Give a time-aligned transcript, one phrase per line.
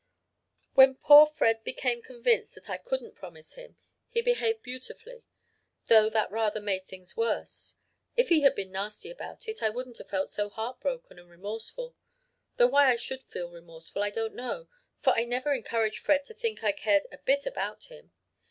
[0.73, 3.77] "When poor Fred became convinced that I couldn't promise him,
[4.09, 5.21] he behaved beautifully
[5.85, 7.75] though that rather made things worse.
[8.17, 11.95] If he had been nasty about it I wouldn't have felt so heartbroken and remorseful
[12.57, 14.69] though why I should feel remorseful I don't know,
[15.03, 18.11] for I never encouraged Fred to think I cared a bit about him.